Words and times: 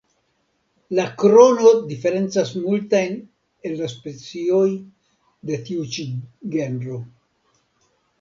La 0.99 1.03
krono 1.23 1.73
diferencas 1.91 2.53
multajn 2.61 3.13
el 3.69 3.75
la 3.81 3.89
specioj 3.93 4.63
de 5.51 5.59
tiu 5.69 5.85
ĉi 5.97 6.07
genro. 6.57 6.99